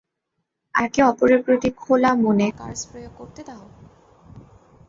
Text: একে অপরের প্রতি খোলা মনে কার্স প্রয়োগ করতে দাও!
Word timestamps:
একে 0.75 1.01
অপরের 1.03 1.39
প্রতি 1.45 1.69
খোলা 1.77 2.11
মনে 2.23 2.47
কার্স 2.59 2.81
প্রয়োগ 2.89 3.13
করতে 3.17 3.41
দাও! 3.43 3.63